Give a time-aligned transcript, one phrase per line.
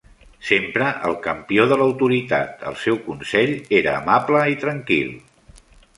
[0.45, 5.13] Sempre el campió de l'autoritat, el seu consell era amable i tranquil.